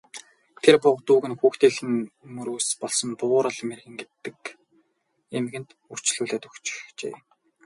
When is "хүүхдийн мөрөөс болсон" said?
1.39-3.09